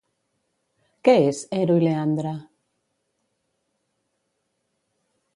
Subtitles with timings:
[1.07, 2.31] Què és Hero i Leandre?